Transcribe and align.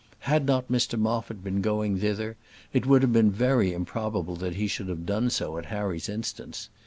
Had 0.21 0.47
not 0.47 0.67
Mr 0.67 0.97
Moffat 0.97 1.43
been 1.43 1.61
going 1.61 1.97
thither 1.99 2.35
it 2.73 2.87
would 2.87 3.03
have 3.03 3.13
been 3.13 3.29
very 3.29 3.71
improbable 3.71 4.35
that 4.37 4.55
he 4.55 4.65
should 4.65 4.87
have 4.87 5.05
done 5.05 5.29
so 5.29 5.59
at 5.59 5.67
Harry's 5.67 6.09
instance. 6.09 6.69